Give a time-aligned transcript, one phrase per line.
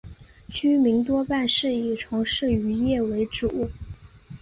[0.49, 3.69] 居民多半是以从事渔业为主。